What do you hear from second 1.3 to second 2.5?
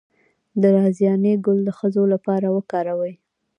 ګل د ښځو لپاره